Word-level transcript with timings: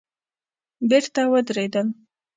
بېرته 0.89 1.19
ودرېدل. 1.31 1.87